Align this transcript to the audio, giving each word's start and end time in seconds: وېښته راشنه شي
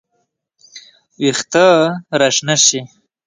وېښته 1.21 1.65
راشنه 2.19 2.55
شي 2.65 2.79